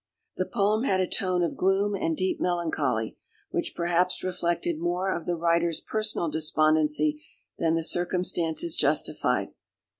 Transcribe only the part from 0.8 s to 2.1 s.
had a tone of gloom